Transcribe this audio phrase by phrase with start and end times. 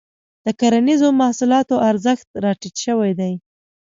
[0.45, 3.33] د کرنیزو محصولاتو ارزښت راټيټ شوی دی.